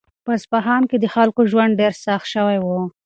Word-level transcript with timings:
په 0.23 0.31
اصفهان 0.37 0.83
کې 0.89 0.97
د 0.99 1.05
خلکو 1.15 1.41
ژوند 1.51 1.77
ډېر 1.81 1.93
سخت 2.05 2.27
شوی 2.33 2.57
و. 2.61 2.67